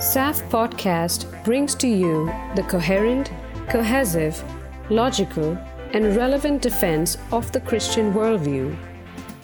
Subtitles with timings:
[0.00, 3.30] SAFT Podcast brings to you the coherent,
[3.68, 4.42] cohesive,
[4.90, 5.56] logical,
[5.92, 8.76] and relevant defense of the Christian worldview.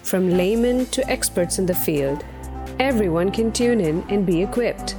[0.03, 2.25] From laymen to experts in the field,
[2.81, 4.97] everyone can tune in and be equipped.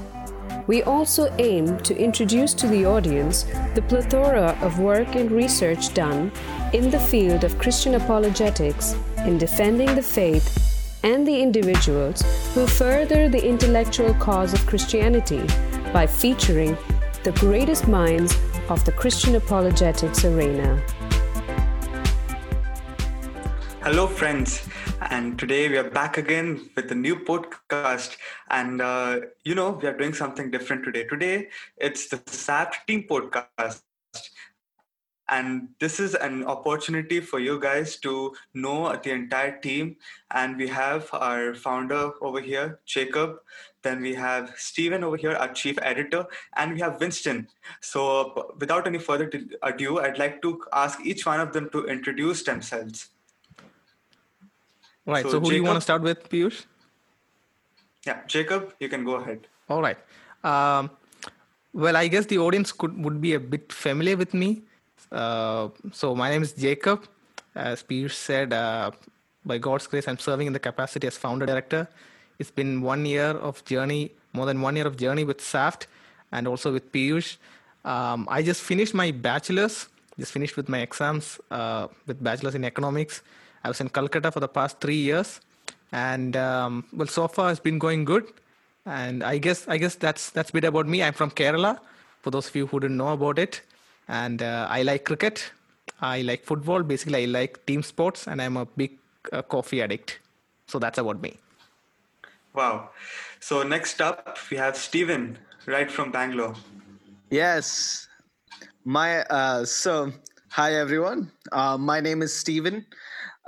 [0.68, 3.44] We also aim to introduce to the audience
[3.76, 6.32] the plethora of work and research done
[6.72, 8.96] in the field of Christian apologetics
[9.26, 10.71] in defending the faith
[11.04, 12.22] and the individuals
[12.54, 15.42] who further the intellectual cause of Christianity
[15.92, 16.78] by featuring
[17.24, 18.38] the greatest minds
[18.70, 20.82] of the Christian apologetics arena.
[23.84, 24.68] Hello, friends,
[25.10, 28.18] and today we are back again with a new podcast.
[28.50, 31.06] And uh, you know, we are doing something different today.
[31.06, 33.82] Today, it's the SAFT Team Podcast
[35.32, 39.96] and this is an opportunity for you guys to know the entire team.
[40.32, 43.38] And we have our founder over here jacob.
[43.82, 46.26] Then we have Stephen over here our chief editor.
[46.58, 47.48] And we have winston.
[47.80, 49.32] So without any further
[49.64, 53.08] ado i'd like to ask each one of them to introduce themselves.
[55.06, 56.66] Right so, so who jacob, do you want to start with piyush?
[58.06, 59.48] Yeah jacob you can go ahead.
[59.70, 59.98] All right.
[60.44, 60.92] Um,
[61.74, 64.64] well i guess the audience could would be a bit familiar with me
[65.12, 67.08] uh, so my name is Jacob.
[67.56, 68.92] As Piyush said, uh,
[69.46, 71.88] by God's grace, I'm serving in the capacity as founder director.
[72.40, 75.88] It's been one year of journey, more than one year of journey with SAFT
[76.32, 77.38] and also with Piyush.
[77.84, 79.88] Um, I just finished my bachelor's,
[80.18, 83.22] just finished with my exams uh, with bachelor's in economics.
[83.64, 85.40] I was in Calcutta for the past three years,
[85.92, 88.26] and um, well, so far it's been going good.
[88.86, 91.04] And I guess I guess that's that's a bit about me.
[91.04, 91.80] I'm from Kerala.
[92.22, 93.62] For those of you who didn't know about it,
[94.12, 95.52] and uh, I like cricket.
[96.02, 96.84] I like football.
[96.84, 98.98] Basically, I like team sports, and I'm a big
[99.32, 100.20] uh, coffee addict.
[100.68, 101.38] So that's about me.
[102.54, 102.90] Wow.
[103.40, 106.56] So next up, we have Stephen, right from Bangalore.
[107.30, 108.08] Yes.
[108.84, 110.12] My uh, so
[110.50, 111.32] hi everyone.
[111.52, 112.86] Uh, my name is Stephen.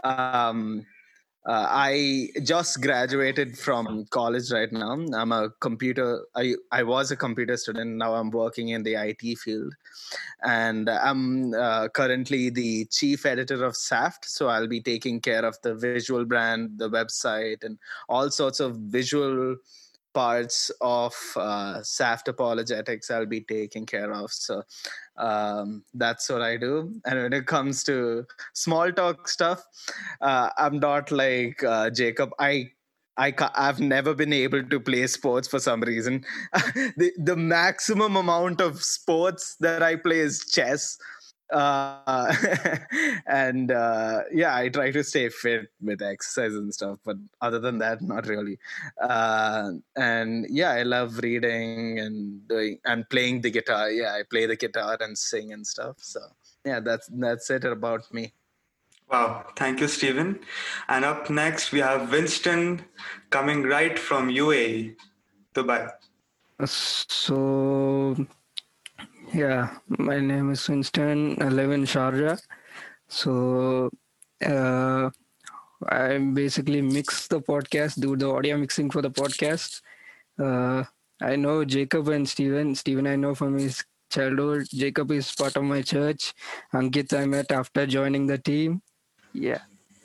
[0.03, 0.85] Um,
[1.45, 4.91] uh, I just graduated from college right now.
[4.91, 6.25] I'm a computer.
[6.35, 7.97] I I was a computer student.
[7.97, 9.73] Now I'm working in the IT field,
[10.43, 14.23] and I'm uh, currently the chief editor of SAFT.
[14.23, 17.77] So I'll be taking care of the visual brand, the website, and
[18.07, 19.57] all sorts of visual
[20.13, 24.31] parts of uh, SAFT apologetics I'll be taking care of.
[24.31, 24.63] So
[25.17, 26.93] um, that's what I do.
[27.05, 29.63] And when it comes to small talk stuff,
[30.21, 32.31] uh, I'm not like uh, Jacob.
[32.39, 32.71] I
[33.17, 36.23] I I've never been able to play sports for some reason.
[36.97, 40.97] the the maximum amount of sports that I play is chess
[41.53, 42.33] uh,
[43.27, 47.77] and uh, yeah, I try to stay fit with exercise and stuff, but other than
[47.79, 48.57] that, not really.
[48.99, 53.91] Uh, and yeah, I love reading and doing and playing the guitar.
[53.91, 55.97] Yeah, I play the guitar and sing and stuff.
[55.99, 56.21] So
[56.65, 58.33] yeah, that's that's it about me.
[59.09, 60.39] Wow, thank you, Stephen.
[60.87, 62.83] And up next, we have Winston
[63.29, 64.95] coming right from UAE,
[65.53, 65.91] Dubai.
[66.65, 68.15] So
[69.33, 71.41] yeah, my name is Winston.
[71.41, 72.39] I live in Sharjah.
[73.07, 73.89] So
[74.45, 75.09] uh,
[75.89, 79.81] I basically mix the podcast, do the audio mixing for the podcast.
[80.39, 80.83] Uh,
[81.21, 82.75] I know Jacob and Stephen.
[82.75, 84.67] Stephen, I know from his childhood.
[84.69, 86.33] Jacob is part of my church.
[86.73, 88.81] Ankit, I met after joining the team.
[89.33, 89.61] Yeah,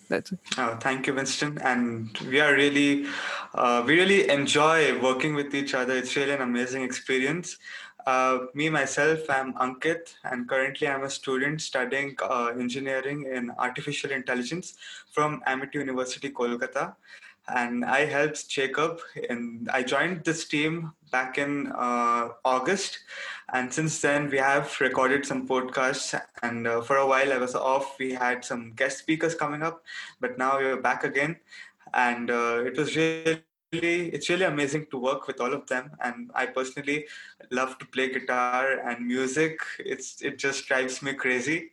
[0.08, 0.38] that's it.
[0.56, 1.58] Oh, thank you, Winston.
[1.58, 3.06] And we are really,
[3.54, 5.96] uh, we really enjoy working with each other.
[5.96, 7.58] It's really an amazing experience.
[8.08, 14.12] Uh, me myself, I'm Ankit, and currently I'm a student studying uh, engineering in artificial
[14.12, 14.76] intelligence
[15.10, 16.94] from Amity University, Kolkata.
[17.54, 22.98] And I helped Jacob, and I joined this team back in uh, August.
[23.52, 26.18] And since then, we have recorded some podcasts.
[26.42, 27.98] And uh, for a while, I was off.
[27.98, 29.84] We had some guest speakers coming up,
[30.18, 31.36] but now we're back again.
[31.92, 35.90] And uh, it was really really it's really amazing to work with all of them
[36.02, 37.06] and i personally
[37.50, 39.60] love to play guitar and music.
[39.78, 41.72] It's it just drives me crazy.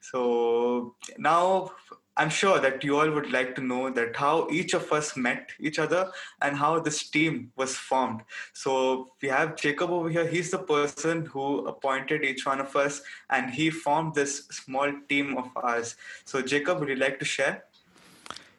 [0.00, 1.72] So now
[2.16, 5.50] i'm sure that you all would like to know that how each of us met
[5.58, 8.20] each other and how this team was formed.
[8.52, 10.26] So we have jacob over here.
[10.26, 15.36] He's the person who appointed each one of us and he formed this small team
[15.36, 15.96] of ours.
[16.24, 17.64] So jacob would you like to share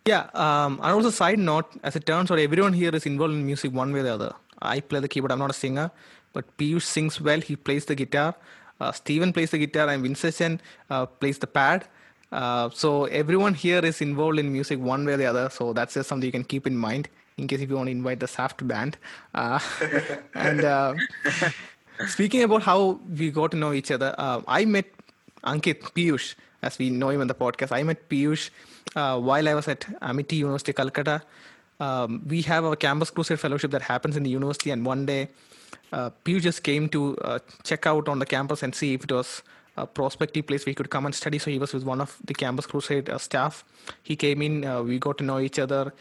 [0.06, 3.46] yeah, um, and also side note, as it turns out, everyone here is involved in
[3.46, 4.34] music one way or the other.
[4.62, 5.31] I play the keyboard.
[5.31, 5.92] I'm not a singer,
[6.34, 7.42] but Piyush sings well.
[7.42, 8.36] He plays the guitar.
[8.80, 11.88] Uh, Steven plays the guitar, and Vincent uh, plays the pad.
[12.31, 15.50] Uh, so everyone here is involved in music one way or the other.
[15.50, 17.92] So that's just something you can keep in mind in case if you want to
[17.92, 18.98] invite the Saft band.
[19.34, 19.60] Uh,
[20.36, 20.94] and uh,
[22.08, 24.86] speaking about how we got to know each other, uh, I met
[25.46, 27.72] Ankit Piyush, as we know him in the podcast.
[27.72, 28.50] I met Piyush
[28.96, 31.22] uh, while I was at Amity University, Calcutta.
[31.80, 35.30] Um, we have our campus crusade fellowship that happens in the university, and one day
[35.92, 39.12] uh, Piyush just came to uh, check out on the campus and see if it
[39.12, 39.44] was
[39.78, 41.38] a prospective place we could come and study.
[41.38, 43.66] So he was with one of the campus crusade uh, staff.
[44.04, 45.94] He came in, uh, we got to know each other,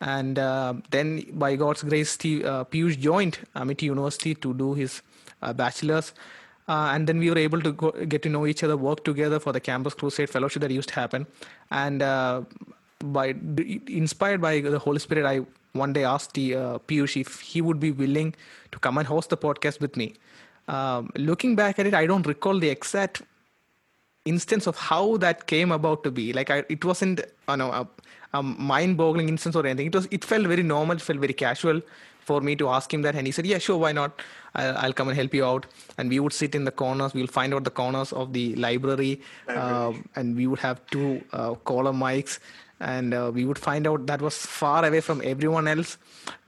[0.00, 5.02] and uh, then by God's grace, Steve, Piyush joined Amity University to do his
[5.54, 6.12] bachelor's.
[6.70, 9.38] Uh, and then we were able to go, get to know each other, work together
[9.44, 11.26] for the Campus Crusade Fellowship that used to happen.
[11.84, 12.42] And uh,
[13.16, 13.24] by
[14.02, 15.40] inspired by the Holy Spirit, I
[15.72, 18.34] one day asked the uh, Piyush if he would be willing
[18.72, 20.14] to come and host the podcast with me.
[20.76, 23.22] Um, looking back at it, I don't recall the exact
[24.24, 26.32] instance of how that came about to be.
[26.32, 27.88] Like I, it wasn't, you know, a,
[28.38, 29.88] a mind-boggling instance or anything.
[29.92, 30.08] It was.
[30.18, 30.96] It felt very normal.
[31.02, 31.82] It felt very casual
[32.20, 34.22] for me to ask him that, and he said, "Yeah, sure, why not?
[34.54, 35.66] I'll, I'll come and help you out."
[35.98, 37.14] And we would sit in the corners.
[37.14, 41.54] We'll find out the corners of the library, uh, and we would have two uh,
[41.54, 42.38] caller mics,
[42.80, 45.98] and uh, we would find out that was far away from everyone else,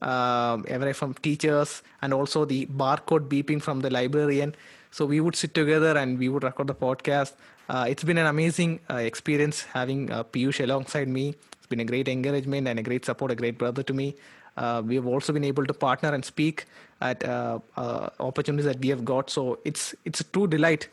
[0.00, 4.54] um, away from teachers, and also the barcode beeping from the librarian.
[4.90, 7.32] So we would sit together and we would record the podcast.
[7.68, 11.34] Uh, it's been an amazing uh, experience having uh, Piyush alongside me.
[11.56, 14.14] It's been a great encouragement and a great support, a great brother to me.
[14.56, 16.66] Uh, we have also been able to partner and speak
[17.00, 19.30] at uh, uh, opportunities that we have got.
[19.30, 20.88] So it's it's a true delight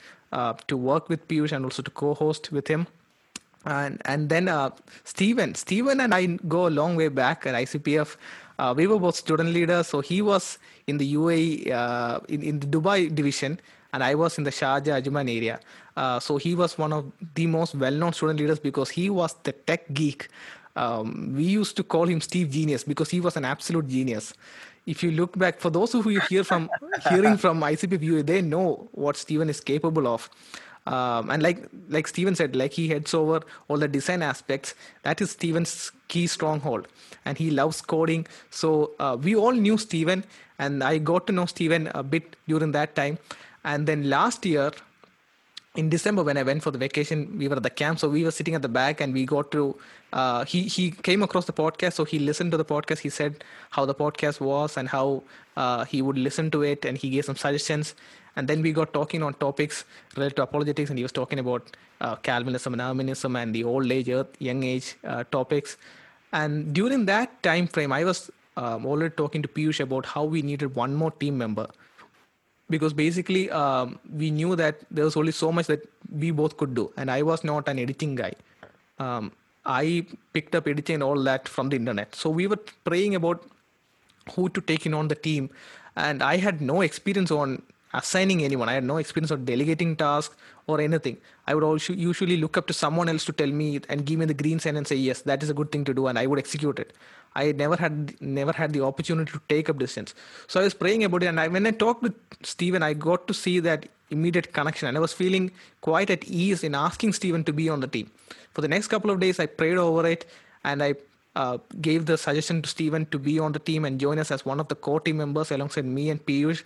[0.67, 2.87] to work with Piyush and also to co-host with him.
[3.65, 4.69] And and then uh,
[5.03, 8.15] Stephen, Stephen and I go a long way back at ICPF.
[8.57, 9.87] Uh, we were both student leaders.
[9.87, 10.57] So he was
[10.87, 13.59] in the UAE, uh, in, in the Dubai division,
[13.93, 15.59] and I was in the Sharjah Ajman area.
[15.95, 19.51] Uh, so he was one of the most well-known student leaders because he was the
[19.51, 20.27] tech geek.
[20.75, 24.33] Um, we used to call him Steve Genius because he was an absolute genius.
[24.85, 26.69] If you look back, for those who you hear from
[27.09, 30.29] hearing from ICPF, they know what Stephen is capable of.
[30.87, 34.73] Um, and like like Steven said, like he heads over all the design aspects.
[35.03, 36.87] That is Steven's key stronghold,
[37.25, 38.25] and he loves coding.
[38.49, 40.23] So uh, we all knew Steven,
[40.57, 43.19] and I got to know Steven a bit during that time.
[43.63, 44.71] And then last year,
[45.75, 48.23] in December when I went for the vacation, we were at the camp, so we
[48.23, 49.77] were sitting at the back, and we got to.
[50.11, 52.99] Uh, he he came across the podcast, so he listened to the podcast.
[52.99, 55.23] He said how the podcast was and how
[55.57, 57.95] uh, he would listen to it, and he gave some suggestions.
[58.35, 59.83] And then we got talking on topics
[60.15, 63.91] related to apologetics, and he was talking about uh, Calvinism and Arminianism and the old
[63.91, 64.09] age,
[64.39, 65.77] young age uh, topics.
[66.31, 70.41] And during that time frame, I was um, already talking to Piyush about how we
[70.41, 71.67] needed one more team member
[72.69, 76.73] because basically um, we knew that there was only so much that we both could
[76.73, 78.31] do and i was not an editing guy
[78.99, 79.31] um,
[79.73, 82.15] i picked up editing and all that from the internet.
[82.15, 83.43] So we were praying about
[84.33, 85.49] who to take in on the team.
[85.95, 87.61] And i had no experience on
[87.93, 90.35] assigning anyone i had no experience of delegating tasks
[90.67, 94.05] or anything i would also usually look up to someone else to tell me and
[94.05, 96.07] give me the green sign and say yes that is a good thing to do
[96.07, 96.93] and i would execute it
[97.35, 100.15] I never had never had the opportunity to take up decisions.
[100.47, 103.27] So I was praying about it, and I, when I talked with Stephen, I got
[103.27, 105.51] to see that immediate connection, and I was feeling
[105.81, 108.09] quite at ease in asking Stephen to be on the team.
[108.53, 110.25] For the next couple of days, I prayed over it,
[110.63, 110.95] and I
[111.35, 114.45] uh, gave the suggestion to Stephen to be on the team and join us as
[114.45, 116.63] one of the core team members alongside me and Piyush.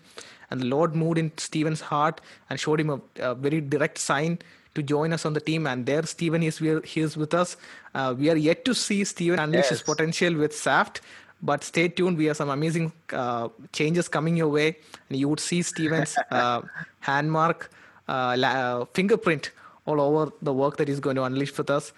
[0.50, 4.40] And the Lord moved in Stephen's heart and showed him a, a very direct sign
[4.76, 5.68] to join us on the team.
[5.68, 7.58] And there, Stephen is he is with us.
[7.94, 11.02] Uh, we are yet to see Stephen unleash his potential with Saft.
[11.42, 12.18] But stay tuned.
[12.18, 14.78] We have some amazing uh, changes coming your way,
[15.10, 16.62] and you would see Stephen's uh,
[17.06, 17.68] handmark,
[18.08, 19.52] uh, la- fingerprint
[19.86, 21.92] all over the work that he's going to unleash with us.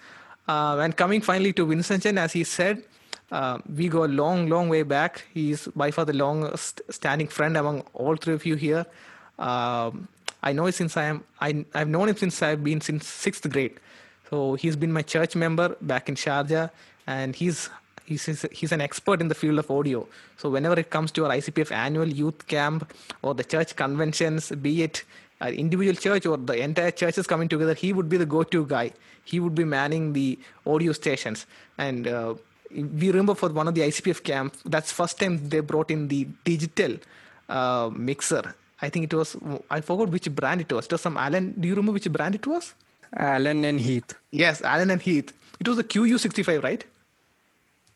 [0.48, 2.82] Uh, and coming finally to Vincent Chen, as he said,
[3.32, 5.24] uh, we go a long, long way back.
[5.34, 8.86] He's by far the longest standing friend among all three of you here.
[9.38, 10.08] Um,
[10.42, 11.24] I know since I am.
[11.40, 13.80] I, I've known him since I've been since sixth grade.
[14.30, 16.70] So he's been my church member back in Sharjah,
[17.06, 17.68] and he's
[18.06, 20.06] he's he's- an expert in the field of audio.
[20.36, 24.82] So whenever it comes to our ICPF annual youth camp or the church conventions, be
[24.82, 25.04] it
[25.40, 28.64] an individual church or the entire church is coming together, he would be the go-to
[28.66, 28.92] guy.
[29.24, 31.46] He would be manning the audio stations,
[31.78, 32.34] and uh,
[32.70, 36.26] we remember for one of the ICPF camp, that's first time they brought in the
[36.44, 36.96] digital
[37.48, 38.54] uh, mixer.
[38.82, 39.36] I think it was
[39.70, 40.84] I forgot which brand it was.
[40.86, 41.54] It was some Allen.
[41.58, 42.74] Do you remember which brand it was?
[43.16, 45.32] Allen and Heath, Yes, Allen and Heath.
[45.60, 46.84] It was the QU65, right?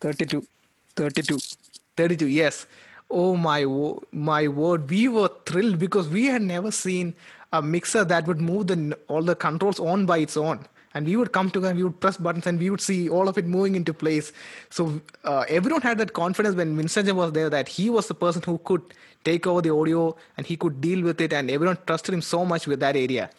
[0.01, 0.45] 32.
[0.95, 1.37] 32.
[1.97, 2.65] 32, yes.
[3.09, 3.65] Oh my
[4.11, 7.13] my word, we were thrilled because we had never seen
[7.53, 10.67] a mixer that would move the all the controls on by its own.
[10.93, 13.37] and we would come together, we would press buttons, and we would see all of
[13.37, 14.31] it moving into place.
[14.69, 18.41] So uh, everyone had that confidence when Vincent was there that he was the person
[18.45, 18.81] who could
[19.23, 22.45] take over the audio and he could deal with it, and everyone trusted him so
[22.45, 23.29] much with that area.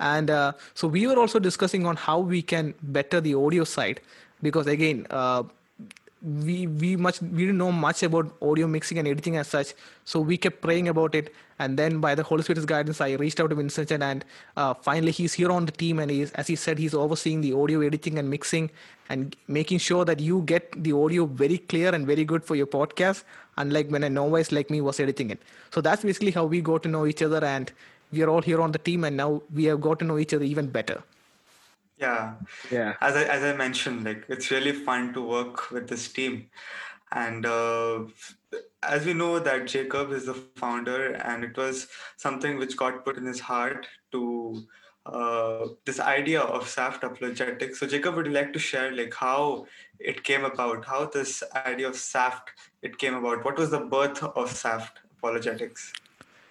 [0.00, 4.00] And uh, so we were also discussing on how we can better the audio side
[4.42, 5.06] because again.
[5.10, 5.44] Uh,
[6.20, 10.20] we we much we didn't know much about audio mixing and editing as such so
[10.20, 11.32] we kept praying about it.
[11.60, 14.24] And then by the holy spirit's guidance i reached out to vincent and
[14.56, 17.52] uh, finally he's here on the team and he's as he said he's overseeing the
[17.52, 18.70] audio editing and mixing
[19.08, 22.66] and making sure that you get the audio very clear and very good for your
[22.66, 23.24] podcast
[23.56, 25.40] unlike when a novice like me was editing it.
[25.70, 27.72] So that's basically how we got to know each other and
[28.12, 30.34] we are all here on the team and now we have got to know each
[30.34, 31.02] other even better
[31.98, 32.34] yeah.
[32.70, 32.94] Yeah.
[33.00, 36.50] as i as i mentioned like it's really fun to work with this team.
[37.10, 38.00] And uh,
[38.82, 43.16] as we know that jacob is the founder and it was something which got put
[43.16, 44.66] in his heart to
[45.06, 47.80] uh, this idea of saft apologetics.
[47.80, 49.66] So jacob would you like to share like how
[49.98, 50.84] it came about?
[50.84, 52.50] How this idea of saft
[52.82, 53.44] it came about?
[53.44, 55.92] What was the birth of saft apologetics?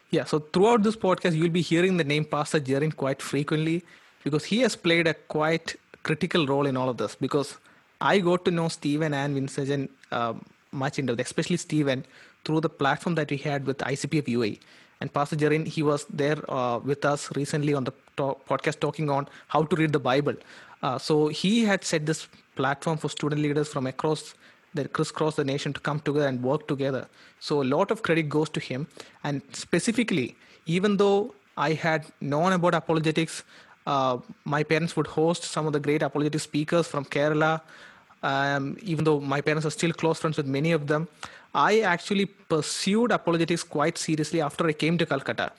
[0.09, 3.83] Yeah, so throughout this podcast, you'll be hearing the name Pastor Jerin quite frequently
[4.23, 7.15] because he has played a quite critical role in all of this.
[7.15, 7.57] Because
[8.01, 12.05] I got to know Stephen and Vincent um, much into it, especially Stephen,
[12.45, 14.59] through the platform that we had with ICPF UAE.
[14.99, 19.09] And Pastor Jerin, he was there uh, with us recently on the talk, podcast talking
[19.09, 20.33] on how to read the Bible.
[20.81, 24.33] Uh, so he had set this platform for student leaders from across
[24.73, 27.07] the crisscross the nation to come together and work together.
[27.39, 28.87] So a lot of credit goes to him.
[29.23, 33.43] And specifically, even though I had known about apologetics,
[33.87, 37.61] uh, my parents would host some of the great apologetic speakers from Kerala.
[38.21, 41.07] Um, even though my parents are still close friends with many of them,
[41.55, 45.51] I actually pursued apologetics quite seriously after I came to Calcutta.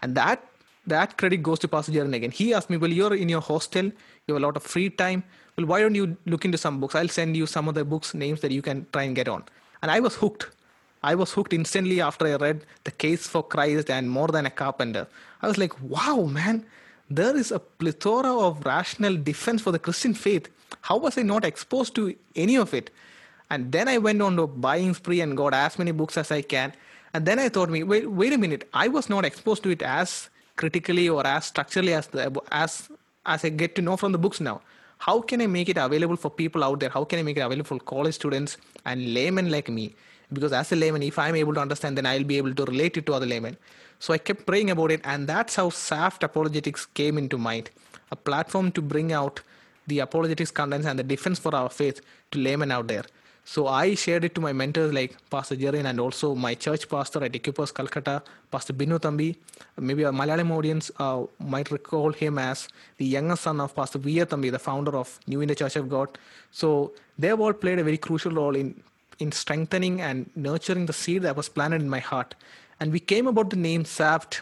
[0.00, 0.44] And that
[0.86, 2.30] that credit goes to Pastor Jerin again.
[2.30, 5.24] He asked me, Well, you're in your hostel, you have a lot of free time.
[5.56, 6.94] Well, why don't you look into some books?
[6.94, 9.44] I'll send you some of the books names that you can try and get on.
[9.82, 10.48] And I was hooked.
[11.02, 14.50] I was hooked instantly after I read The Case for Christ and More Than a
[14.50, 15.06] Carpenter.
[15.40, 16.64] I was like, wow, man,
[17.16, 20.48] there is a plethora of rational defense for the Christian faith.
[20.82, 22.90] How was I not exposed to any of it?
[23.50, 26.42] And then I went on to buying spree and got as many books as I
[26.42, 26.72] can.
[27.12, 29.82] And then I thought, me, wait, wait a minute, I was not exposed to it
[29.82, 32.88] as critically or as structurally as the, as
[33.24, 34.60] as I get to know from the books now.
[34.98, 36.88] How can I make it available for people out there?
[36.88, 39.94] How can I make it available for college students and laymen like me?
[40.32, 42.96] Because as a layman, if I'm able to understand, then I'll be able to relate
[42.96, 43.56] it to other laymen.
[44.04, 47.70] So I kept praying about it, and that's how SAFT apologetics came into mind
[48.10, 49.40] a platform to bring out
[49.86, 52.00] the apologetics contents and the defense for our faith
[52.32, 53.04] to laymen out there.
[53.44, 57.22] So I shared it to my mentors like Pastor Jerin and also my church pastor
[57.22, 59.36] at Equipos Calcutta, Pastor Binu Thambi.
[59.78, 64.18] Maybe a Malayalam audience uh, might recall him as the younger son of Pastor V.
[64.18, 64.26] A.
[64.26, 66.18] Thambi, the founder of New India Church of God.
[66.50, 68.82] So they've all played a very crucial role in,
[69.20, 72.34] in strengthening and nurturing the seed that was planted in my heart.
[72.82, 74.40] And we came about the name SAFT,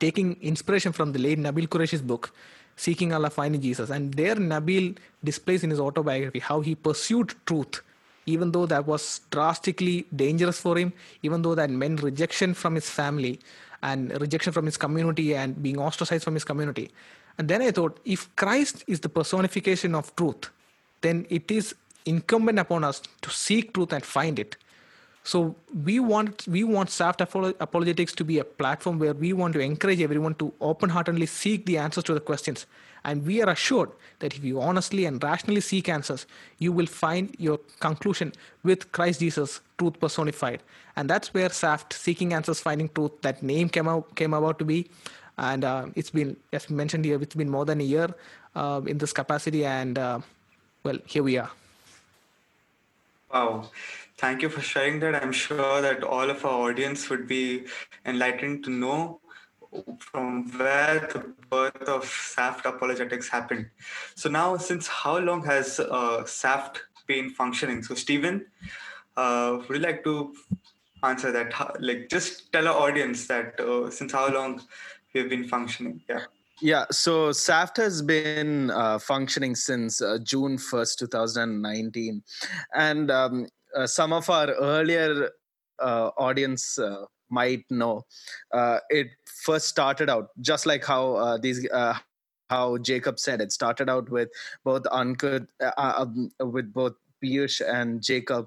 [0.00, 2.34] taking inspiration from the late Nabil Qureshi's book,
[2.76, 3.90] Seeking Allah, Finding Jesus.
[3.90, 7.82] And there Nabil displays in his autobiography how he pursued truth
[8.26, 10.92] even though that was drastically dangerous for him,
[11.22, 13.40] even though that meant rejection from his family
[13.82, 16.90] and rejection from his community and being ostracized from his community.
[17.36, 20.50] And then I thought, if Christ is the personification of truth,
[21.00, 21.74] then it is
[22.06, 24.56] incumbent upon us to seek truth and find it.
[25.24, 29.60] So we want we want Saft Apologetics to be a platform where we want to
[29.60, 32.66] encourage everyone to open-heartedly seek the answers to the questions.
[33.04, 36.26] And we are assured that if you honestly and rationally seek answers,
[36.58, 40.62] you will find your conclusion with Christ Jesus, truth personified.
[40.96, 44.64] And that's where Saft, Seeking Answers, Finding Truth, that name came out came about to
[44.64, 44.88] be.
[45.38, 48.14] And uh, it's been, as mentioned here, it's been more than a year
[48.54, 49.64] uh, in this capacity.
[49.64, 50.20] And uh,
[50.84, 51.50] well, here we are.
[53.32, 53.70] Wow.
[54.22, 55.16] Thank you for sharing that.
[55.20, 57.64] I'm sure that all of our audience would be
[58.06, 59.20] enlightened to know
[59.98, 63.66] from where the birth of SAFT apologetics happened.
[64.14, 67.82] So now, since how long has uh, SAFT been functioning?
[67.82, 68.46] So Stephen,
[69.16, 70.36] uh, would you like to
[71.02, 71.52] answer that?
[71.80, 74.62] Like, just tell our audience that uh, since how long
[75.12, 76.00] we've been functioning?
[76.08, 76.20] Yeah.
[76.60, 82.22] Yeah, so SAFT has been uh, functioning since uh, June 1st, 2019.
[82.72, 85.30] And um, uh, some of our earlier
[85.78, 88.02] uh, audience uh, might know,
[88.52, 89.08] uh, it
[89.44, 91.66] first started out just like how these
[92.50, 94.28] how Jacob said it started out with
[94.62, 95.46] both Ankit,
[95.78, 96.92] um, with both
[97.24, 98.46] Piyush and Jacob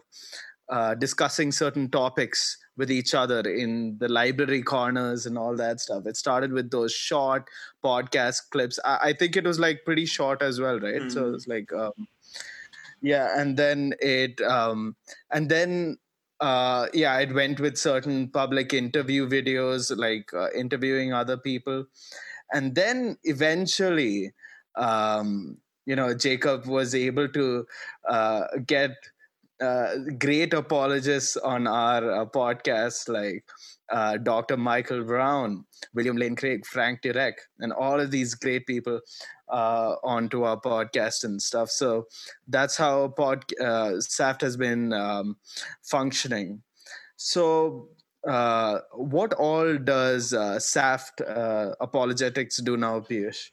[1.00, 6.06] discussing certain topics with each other in the library corners and all that stuff.
[6.06, 7.48] It started with those short
[7.84, 8.80] podcast clips.
[8.84, 10.96] I, I think it was like pretty short as well, right?
[10.96, 11.10] Mm-hmm.
[11.10, 11.94] So it's like, um,
[13.06, 14.96] yeah, and then it, um,
[15.32, 15.98] and then
[16.40, 21.86] uh, yeah, it went with certain public interview videos, like uh, interviewing other people,
[22.54, 24.34] and then eventually,
[24.76, 27.66] um, you know, Jacob was able to
[28.10, 28.92] uh, get
[29.62, 33.46] uh, great apologists on our uh, podcast, like
[33.92, 34.58] uh, Dr.
[34.58, 39.00] Michael Brown, William Lane Craig, Frank Turek, and all of these great people
[39.50, 41.70] uh, onto our podcast and stuff.
[41.70, 42.08] So
[42.48, 45.38] that's how pod uh, SAFT has been um,
[45.84, 46.62] functioning.
[47.18, 47.90] So
[48.28, 53.52] uh, what all does uh, SAFT uh, apologetics do now, Piyush?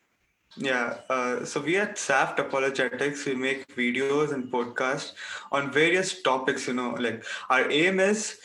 [0.57, 5.13] Yeah, uh, so we at SAFT Apologetics, we make videos and podcasts
[5.51, 6.69] on various topics.
[6.69, 8.39] You know, like our aim is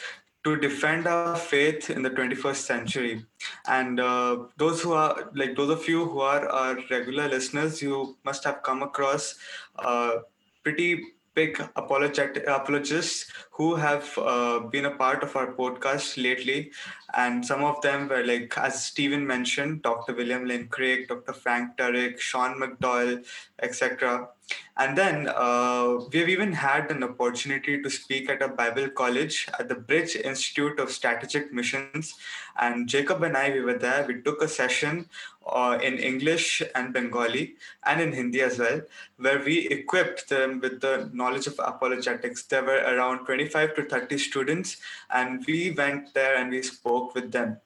[0.48, 3.26] to defend our faith in the 21st century.
[3.68, 8.18] And uh, those who are like those of you who are our regular listeners, you
[8.24, 9.36] must have come across
[9.78, 10.20] uh,
[10.64, 11.04] pretty
[11.36, 16.72] big apologists who have uh, been a part of our podcast lately.
[17.14, 20.16] And some of them were like, as Stephen mentioned, Dr.
[20.16, 21.34] William Lane Craig, Dr.
[21.34, 23.26] Frank Turek, Sean McDowell,
[23.62, 24.30] etc.
[24.78, 29.68] And then uh, we've even had an opportunity to speak at a Bible college at
[29.68, 32.14] the Bridge Institute of Strategic Missions.
[32.60, 34.06] And Jacob and I, we were there.
[34.08, 35.10] We took a session
[35.48, 38.82] uh, in English and Bengali and in Hindi as well,
[39.18, 42.44] where we equipped them with the knowledge of apologetics.
[42.44, 44.78] There were around 25 to 30 students,
[45.10, 47.58] and we went there and we spoke with them.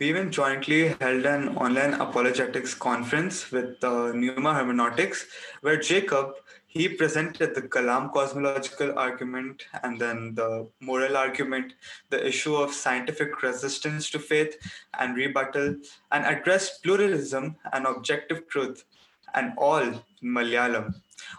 [0.00, 5.26] We even jointly held an online apologetics conference with uh, Pneuma Hermeneutics,
[5.60, 6.34] where Jacob
[6.66, 11.74] he presented the Kalam cosmological argument and then the moral argument,
[12.10, 14.56] the issue of scientific resistance to faith
[14.98, 15.76] and rebuttal,
[16.10, 18.84] and addressed pluralism and objective truth,
[19.34, 20.92] and all in Malayalam.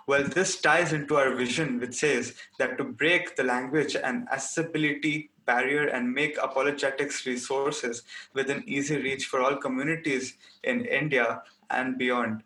[0.08, 5.32] Well, this ties into our vision, which says that to break the language and accessibility
[5.46, 12.44] barrier and make apologetics resources within easy reach for all communities in India and beyond.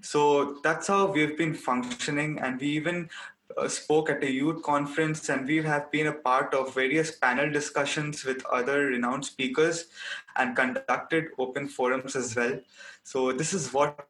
[0.00, 3.08] So that's how we've been functioning, and we even
[3.56, 7.50] uh, spoke at a youth conference, and we have been a part of various panel
[7.50, 9.86] discussions with other renowned speakers
[10.36, 12.58] and conducted open forums as well.
[13.02, 14.06] So, this is what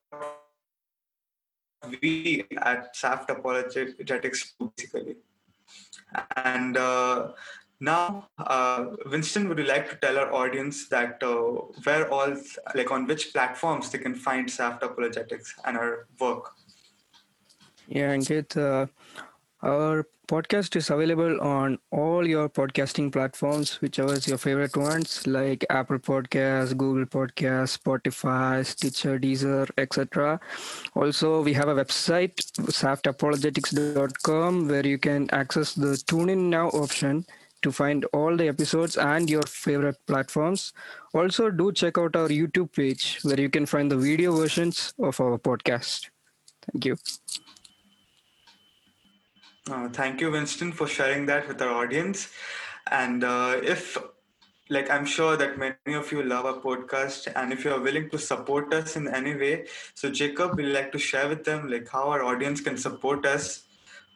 [2.01, 5.17] we at SAFT Apologetics do basically.
[6.37, 7.33] And uh,
[7.83, 11.33] now, uh, Winston, would you like to tell our audience that uh,
[11.83, 12.37] where all,
[12.77, 16.53] like on which platforms they can find SAFT Apologetics and our work?
[17.89, 18.87] Yeah, Ankit, uh,
[19.67, 25.67] our podcast is available on all your podcasting platforms, whichever is your favorite ones, like
[25.69, 30.39] Apple Podcasts, Google Podcasts, Spotify, Stitcher, Deezer, etc.
[30.95, 32.37] Also, we have a website,
[32.81, 37.27] saftapologetics.com, where you can access the Tune In Now option
[37.63, 40.73] to find all the episodes and your favorite platforms.
[41.15, 45.21] Also, do check out our YouTube page where you can find the video versions of
[45.21, 46.11] our podcast.
[46.71, 46.97] Thank you.
[49.71, 52.31] Uh, thank you, Winston, for sharing that with our audience.
[52.91, 53.97] And uh, if,
[54.69, 58.11] like, I'm sure that many of you love our podcast, and if you are willing
[58.11, 61.89] to support us in any way, so Jacob, we like to share with them, like,
[61.89, 63.65] how our audience can support us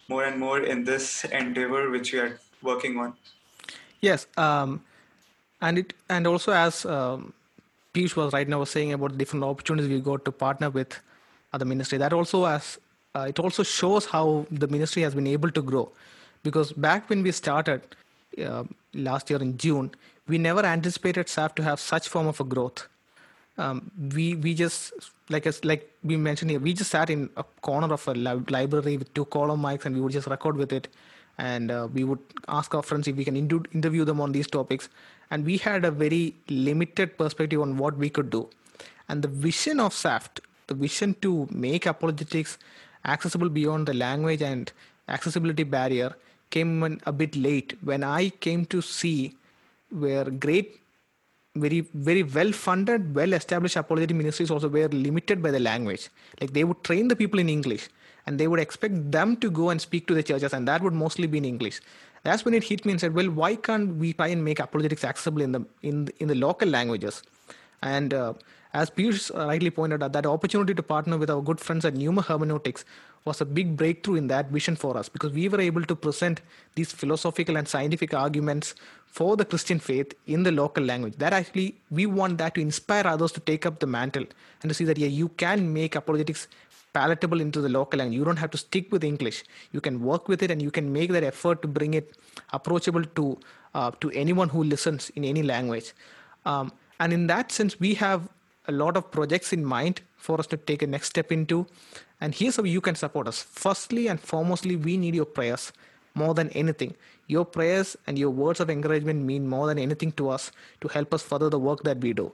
[0.08, 3.14] more and more in this endeavor which we are working on.
[4.00, 4.82] Yes, um,
[5.60, 7.32] and it and also as um,
[7.94, 10.98] Piyush was right now saying about the different opportunities we got to partner with
[11.52, 11.98] other ministry.
[11.98, 12.78] That also as
[13.14, 15.90] uh, it also shows how the ministry has been able to grow,
[16.42, 17.82] because back when we started
[18.44, 18.64] uh,
[18.94, 19.90] last year in June,
[20.28, 22.86] we never anticipated SAFT to have such form of a growth.
[23.58, 24.92] Um, we we just
[25.30, 28.98] like as like we mentioned here, we just sat in a corner of a library
[28.98, 30.88] with two column mics and we would just record with it
[31.38, 32.18] and uh, we would
[32.48, 34.88] ask our friends if we can inter- interview them on these topics.
[35.30, 38.48] And we had a very limited perspective on what we could do.
[39.08, 42.58] And the vision of saft the vision to make apologetics
[43.04, 44.72] accessible beyond the language and
[45.08, 46.14] accessibility barrier
[46.50, 49.36] came a bit late when i came to see
[49.90, 50.80] where great
[51.54, 56.08] very very well funded well established apologetic ministries also were limited by the language.
[56.40, 57.88] Like they would train the people in english
[58.26, 60.92] and they would expect them to go and speak to the churches, and that would
[60.92, 61.80] mostly be in English.
[62.22, 65.04] That's when it hit me and said, "Well, why can't we try and make apologetics
[65.04, 67.22] accessible in the in in the local languages?"
[67.82, 68.32] And uh,
[68.74, 72.22] as Piyush rightly pointed out, that opportunity to partner with our good friends at Pneuma
[72.22, 72.84] Hermeneutics
[73.24, 76.40] was a big breakthrough in that vision for us because we were able to present
[76.74, 78.74] these philosophical and scientific arguments
[79.06, 81.14] for the Christian faith in the local language.
[81.18, 84.26] That actually, we want that to inspire others to take up the mantle
[84.62, 86.46] and to see that, yeah, you can make apologetics
[86.96, 88.18] palatable into the local language.
[88.18, 89.44] You don't have to stick with English.
[89.72, 92.16] You can work with it and you can make that effort to bring it
[92.52, 93.38] approachable to,
[93.74, 95.92] uh, to anyone who listens in any language.
[96.44, 98.28] Um, and in that sense, we have
[98.68, 101.66] a lot of projects in mind for us to take a next step into.
[102.20, 103.42] And here's how you can support us.
[103.42, 105.72] Firstly and foremostly, we need your prayers
[106.14, 106.94] more than anything.
[107.26, 111.12] Your prayers and your words of encouragement mean more than anything to us to help
[111.12, 112.32] us further the work that we do.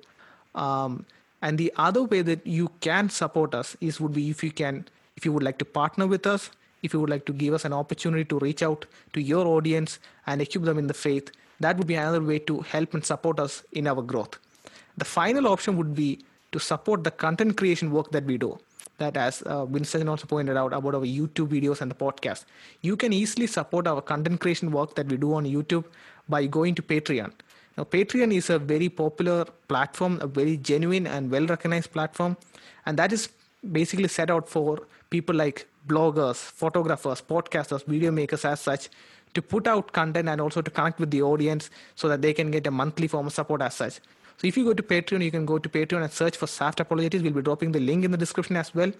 [0.54, 1.04] Um,
[1.42, 4.86] and the other way that you can support us is would be if you can,
[5.16, 6.50] if you would like to partner with us,
[6.82, 9.98] if you would like to give us an opportunity to reach out to your audience
[10.26, 13.40] and equip them in the faith, that would be another way to help and support
[13.40, 14.38] us in our growth.
[14.96, 18.58] The final option would be to support the content creation work that we do.
[18.98, 22.44] That, as uh, Winston also pointed out about our YouTube videos and the podcast,
[22.82, 25.84] you can easily support our content creation work that we do on YouTube
[26.28, 27.32] by going to Patreon.
[27.76, 32.36] Now, Patreon is a very popular platform, a very genuine and well recognized platform,
[32.86, 33.28] and that is
[33.70, 38.88] basically set out for people like bloggers, photographers, podcasters, video makers, as such,
[39.34, 42.50] to put out content and also to connect with the audience so that they can
[42.50, 43.94] get a monthly form of support as such.
[44.36, 46.80] So if you go to Patreon, you can go to Patreon and search for SAFT
[46.80, 47.22] Apologetics.
[47.22, 48.92] We'll be dropping the link in the description as well.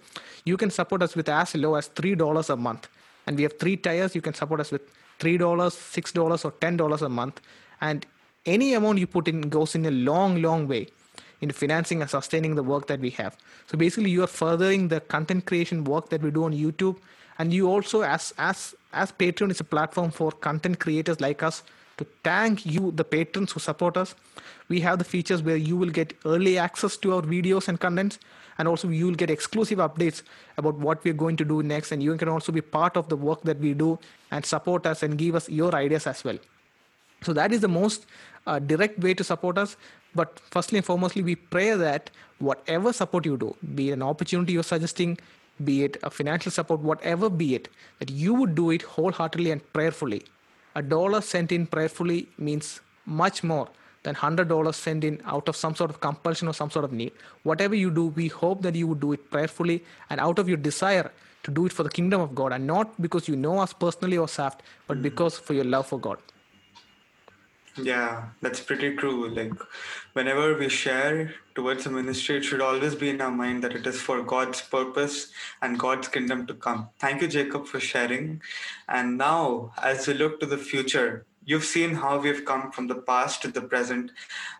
[0.45, 2.87] You can support us with as low as $3 a month.
[3.27, 4.15] And we have three tiers.
[4.15, 4.81] You can support us with
[5.19, 7.41] $3, $6, or $10 a month.
[7.81, 8.05] And
[8.45, 10.87] any amount you put in goes in a long, long way
[11.41, 13.37] in financing and sustaining the work that we have.
[13.67, 16.97] So basically, you are furthering the content creation work that we do on YouTube.
[17.37, 21.63] And you also, as as as Patreon is a platform for content creators like us
[21.97, 24.15] to thank you, the patrons who support us.
[24.67, 28.19] We have the features where you will get early access to our videos and contents,
[28.57, 30.23] and also you will get exclusive updates
[30.57, 31.91] about what we're going to do next.
[31.91, 33.99] And you can also be part of the work that we do
[34.31, 36.37] and support us and give us your ideas as well.
[37.21, 38.05] So that is the most
[38.47, 39.77] uh, direct way to support us.
[40.15, 44.53] But firstly and foremostly, we pray that whatever support you do, be it an opportunity
[44.53, 45.17] you're suggesting,
[45.63, 47.67] be it a financial support, whatever be it,
[47.99, 50.23] that you would do it wholeheartedly and prayerfully
[50.75, 53.67] a dollar sent in prayerfully means much more
[54.03, 57.11] than $100 sent in out of some sort of compulsion or some sort of need.
[57.43, 60.57] Whatever you do, we hope that you would do it prayerfully and out of your
[60.57, 61.11] desire
[61.43, 64.17] to do it for the kingdom of God and not because you know us personally
[64.17, 65.03] or SAFT, but mm.
[65.03, 66.17] because for your love for God.
[67.75, 69.29] Yeah, that's pretty true.
[69.29, 69.53] Like,
[70.13, 73.87] whenever we share towards the ministry, it should always be in our mind that it
[73.87, 75.31] is for God's purpose
[75.61, 76.89] and God's kingdom to come.
[76.99, 78.43] Thank you, Jacob, for sharing.
[78.87, 83.01] And now, as we look to the future, you've seen how we've come from the
[83.01, 84.11] past to the present.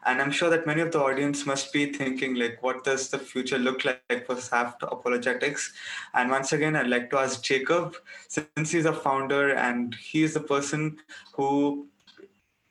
[0.07, 3.19] And I'm sure that many of the audience must be thinking, like, what does the
[3.19, 5.71] future look like for SAFT Apologetics?
[6.15, 7.95] And once again, I'd like to ask Jacob,
[8.27, 10.97] since he's a founder and he's the person
[11.33, 11.87] who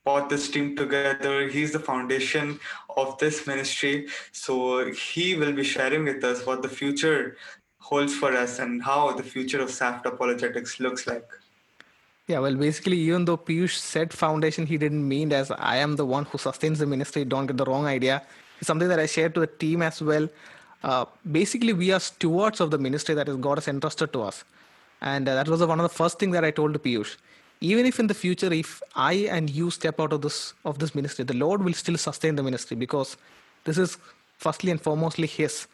[0.04, 1.48] brought this team together.
[1.48, 2.58] He's the foundation
[2.96, 4.08] of this ministry.
[4.32, 7.36] So he will be sharing with us what the future
[7.78, 11.28] holds for us and how the future of SAFT apologetics looks like.
[12.28, 16.06] Yeah, well, basically, even though Piyush said foundation, he didn't mean as I am the
[16.06, 17.24] one who sustains the ministry.
[17.24, 18.22] Don't get the wrong idea.
[18.58, 20.28] It's something that I shared to the team as well.
[20.84, 24.44] Uh, basically, we are stewards of the ministry that God has entrusted to us.
[25.00, 27.16] And uh, that was one of the first things that I told to Piyush
[27.70, 30.38] even if in the future if i and you step out of this
[30.70, 33.16] of this ministry the lord will still sustain the ministry because
[33.64, 33.96] this is
[34.42, 35.66] firstly and foremostly his.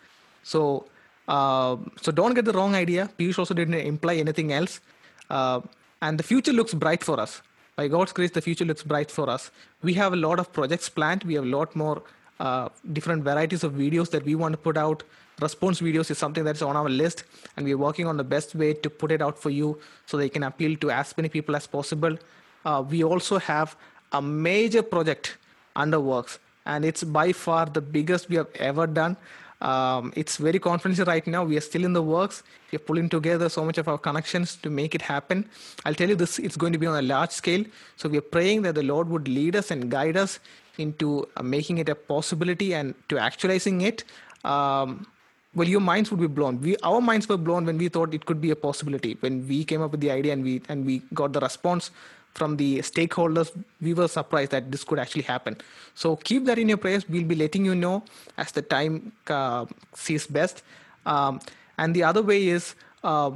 [0.42, 0.86] So
[1.26, 3.10] uh, so don't get the wrong idea.
[3.18, 4.80] Piyush also didn't imply anything else.
[5.28, 5.60] Uh,
[6.00, 7.42] and the future looks bright for us.
[7.76, 9.50] By god's grace the future looks bright for us.
[9.82, 11.24] We have a lot of projects planned.
[11.24, 12.02] We have a lot more
[12.40, 15.02] uh, different varieties of videos that we want to put out
[15.40, 17.24] response videos is something that's on our list
[17.56, 20.28] and we're working on the best way to put it out for you so they
[20.28, 22.16] can appeal to as many people as possible.
[22.64, 23.76] Uh, we also have
[24.12, 25.36] a major project
[25.76, 29.16] under works and it's by far the biggest we have ever done.
[29.60, 31.44] Um, it's very confidential right now.
[31.44, 32.44] We are still in the works.
[32.70, 35.48] We're pulling together so much of our connections to make it happen.
[35.84, 37.64] I'll tell you this it's going to be on a large scale
[37.96, 40.38] so we're praying that the lord would lead us and guide us
[40.78, 44.04] into uh, making it a possibility and to actualizing it.
[44.44, 45.06] Um,
[45.54, 46.60] well your minds would be blown.
[46.60, 49.16] We our minds were blown when we thought it could be a possibility.
[49.20, 51.90] When we came up with the idea and we and we got the response
[52.34, 55.56] from the stakeholders we were surprised that this could actually happen.
[55.94, 57.08] So keep that in your prayers.
[57.08, 58.04] We'll be letting you know
[58.36, 60.62] as the time uh, sees best.
[61.06, 61.40] Um,
[61.78, 63.30] and the other way is uh,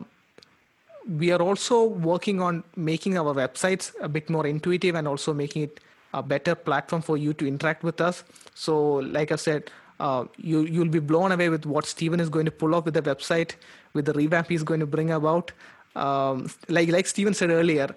[1.09, 5.62] we are also working on making our websites a bit more intuitive and also making
[5.62, 5.81] it
[6.14, 8.22] a better platform for you to interact with us.
[8.55, 9.70] So like i said
[10.03, 12.95] uh, you you'll be blown away with what Stephen is going to pull off with
[12.95, 13.53] the website,
[13.95, 15.53] with the revamp he's going to bring about.
[15.95, 17.88] Um, like like Stephen said earlier,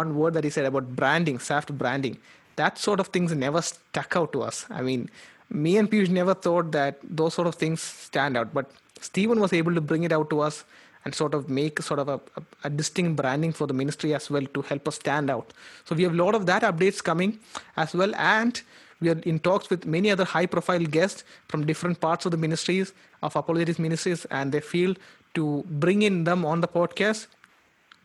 [0.00, 2.18] one word that he said about branding, SAFT branding,
[2.56, 4.66] that sort of things never stuck out to us.
[4.70, 5.08] I mean,
[5.50, 8.70] me and Piyush never thought that those sort of things stand out, but
[9.00, 10.64] Stephen was able to bring it out to us
[11.04, 14.30] and sort of make sort of a, a, a, distinct branding for the ministry as
[14.30, 15.52] well to help us stand out.
[15.84, 17.40] So we have a lot of that updates coming
[17.76, 18.62] as well, and
[19.02, 22.92] we are in talks with many other high-profile guests from different parts of the ministries
[23.22, 24.94] of apologetics ministries, and they feel
[25.34, 27.26] to bring in them on the podcast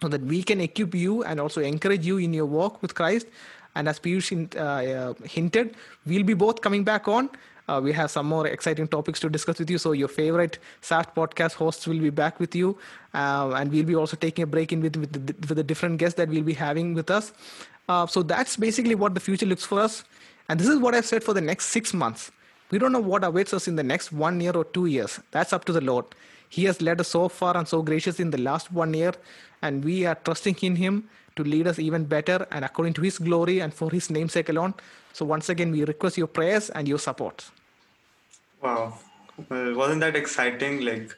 [0.02, 3.28] so that we can equip you and also encourage you in your walk with Christ.
[3.76, 7.30] And as Piyush uh, uh, hinted, we'll be both coming back on
[7.68, 9.78] uh, we have some more exciting topics to discuss with you.
[9.78, 12.78] So your favorite SAFT podcast hosts will be back with you,
[13.14, 15.98] uh, and we'll be also taking a break in with with the, with the different
[15.98, 17.34] guests that we'll be having with us.
[17.90, 20.04] Uh, so that's basically what the future looks for us,
[20.50, 22.32] and this is what I've said for the next six months.
[22.72, 25.20] We don't know what awaits us in the next one year or two years.
[25.32, 26.06] That's up to the Lord.
[26.50, 29.14] He has led us so far and so gracious in the last one year,
[29.62, 33.20] and we are trusting in Him to lead us even better and according to His
[33.20, 34.74] glory and for His namesake alone.
[35.14, 37.50] So, once again, we request your prayers and your support.
[38.62, 38.98] Wow.
[39.50, 40.82] Wasn't that exciting?
[40.82, 41.16] Like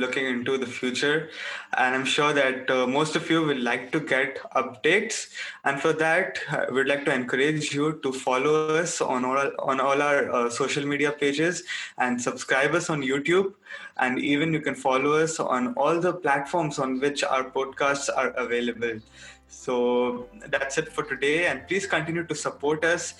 [0.00, 1.30] looking into the future.
[1.76, 5.28] And I'm sure that uh, most of you will like to get updates.
[5.64, 9.80] And for that, uh, we'd like to encourage you to follow us on all, on
[9.80, 11.62] all our uh, social media pages
[11.98, 13.54] and subscribe us on YouTube.
[13.98, 18.30] And even you can follow us on all the platforms on which our podcasts are
[18.30, 19.00] available.
[19.48, 21.46] So that's it for today.
[21.46, 23.14] And please continue to support us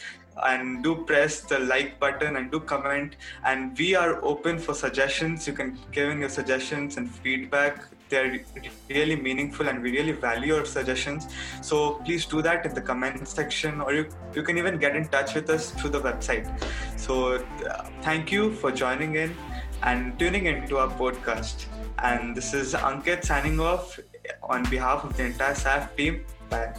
[0.45, 3.17] and do press the like button and do comment.
[3.45, 5.47] And we are open for suggestions.
[5.47, 7.85] You can give in your suggestions and feedback.
[8.09, 8.45] They're
[8.89, 11.29] really meaningful and we really value your suggestions.
[11.63, 15.07] So please do that in the comment section or you, you can even get in
[15.09, 16.49] touch with us through the website.
[16.99, 19.37] So uh, thank you for joining in
[19.83, 21.67] and tuning into our podcast.
[21.99, 23.99] And this is ankit signing off
[24.43, 26.25] on behalf of the entire SAFT team.
[26.49, 26.75] Bye